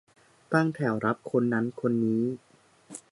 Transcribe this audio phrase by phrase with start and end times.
[0.53, 2.23] ตั้งแถวรับคนนั้นคนนี้